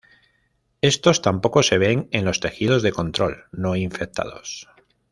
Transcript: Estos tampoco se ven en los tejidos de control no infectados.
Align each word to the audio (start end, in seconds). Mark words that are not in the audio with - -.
Estos 0.81 1.21
tampoco 1.21 1.61
se 1.61 1.77
ven 1.77 2.07
en 2.11 2.25
los 2.25 2.39
tejidos 2.39 2.81
de 2.81 2.91
control 2.91 3.45
no 3.51 3.75
infectados. 3.75 4.67